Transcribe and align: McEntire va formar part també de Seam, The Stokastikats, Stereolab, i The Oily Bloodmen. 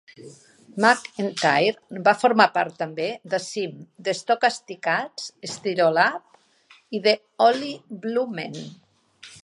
McEntire 0.83 1.99
va 2.07 2.13
formar 2.21 2.47
part 2.55 2.79
també 2.79 3.05
de 3.33 3.41
Seam, 3.49 3.77
The 4.07 4.15
Stokastikats, 4.21 5.29
Stereolab, 5.57 6.41
i 6.99 7.03
The 7.09 7.17
Oily 7.51 7.73
Bloodmen. 8.07 8.61